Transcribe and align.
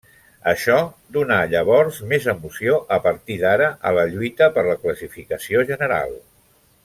Això 0.51 0.77
donà 1.17 1.35
llavors 1.51 1.99
més 2.13 2.25
emoció 2.33 2.79
a 2.97 2.99
partir 3.05 3.37
d'ara 3.43 3.69
a 3.89 3.93
la 3.99 4.07
lluita 4.15 4.49
per 4.57 4.65
la 4.69 4.77
classificació 4.87 5.65
general. 5.73 6.19